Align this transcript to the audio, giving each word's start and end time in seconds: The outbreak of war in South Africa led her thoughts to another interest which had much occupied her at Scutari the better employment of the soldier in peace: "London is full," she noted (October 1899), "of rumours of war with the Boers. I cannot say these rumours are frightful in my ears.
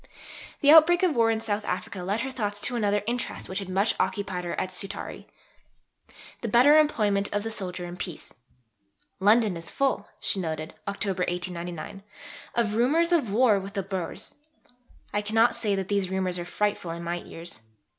The 0.61 0.71
outbreak 0.71 1.03
of 1.03 1.15
war 1.15 1.29
in 1.29 1.39
South 1.39 1.63
Africa 1.63 2.01
led 2.01 2.21
her 2.21 2.31
thoughts 2.31 2.59
to 2.61 2.75
another 2.75 3.03
interest 3.05 3.47
which 3.47 3.59
had 3.59 3.69
much 3.69 3.93
occupied 3.99 4.45
her 4.45 4.59
at 4.59 4.73
Scutari 4.73 5.27
the 6.41 6.47
better 6.47 6.75
employment 6.75 7.31
of 7.31 7.43
the 7.43 7.51
soldier 7.51 7.85
in 7.85 7.97
peace: 7.97 8.33
"London 9.19 9.55
is 9.55 9.69
full," 9.69 10.07
she 10.19 10.39
noted 10.39 10.73
(October 10.87 11.21
1899), 11.29 12.01
"of 12.55 12.73
rumours 12.73 13.11
of 13.11 13.29
war 13.31 13.59
with 13.59 13.75
the 13.75 13.83
Boers. 13.83 14.33
I 15.13 15.21
cannot 15.21 15.53
say 15.53 15.75
these 15.75 16.09
rumours 16.09 16.39
are 16.39 16.45
frightful 16.45 16.89
in 16.89 17.03
my 17.03 17.19
ears. 17.21 17.61